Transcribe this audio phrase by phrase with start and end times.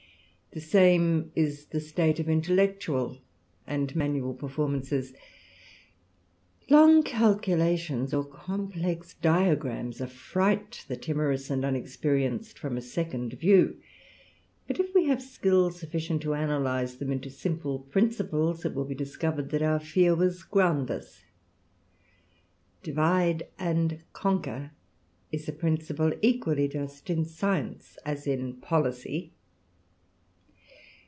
[0.53, 3.19] The same is the state of intellectual
[3.65, 5.13] and manual per formances.
[6.69, 13.77] Long calculations or complex diagrams affright the timorous and unexperienced from a second view;
[14.67, 18.93] but if we have skill sufficient to analyze them into simple principles, it will be
[18.93, 21.23] discovered that our fear was groundless.
[22.83, 24.71] Dividt and conquer^
[25.31, 29.31] is a principle equally just in science as in policy.